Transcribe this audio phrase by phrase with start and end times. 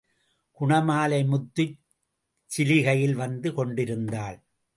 [0.59, 1.75] குணமாலை முத்துச்
[2.51, 4.39] சிலிகையில் வந்து கொண்டிருந்தாள்.